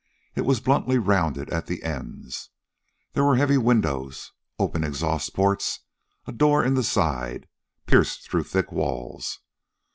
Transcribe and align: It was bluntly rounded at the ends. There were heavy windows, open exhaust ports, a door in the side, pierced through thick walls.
It 0.33 0.45
was 0.45 0.59
bluntly 0.59 0.97
rounded 0.97 1.51
at 1.51 1.67
the 1.67 1.83
ends. 1.83 2.49
There 3.13 3.23
were 3.23 3.35
heavy 3.35 3.59
windows, 3.59 4.31
open 4.57 4.83
exhaust 4.83 5.35
ports, 5.35 5.81
a 6.25 6.31
door 6.31 6.65
in 6.65 6.73
the 6.73 6.81
side, 6.81 7.47
pierced 7.85 8.27
through 8.27 8.45
thick 8.45 8.71
walls. 8.71 9.41